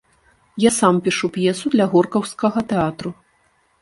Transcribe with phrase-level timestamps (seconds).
[0.61, 3.09] Я сам пішу п'есу для горкаўскага тэатру.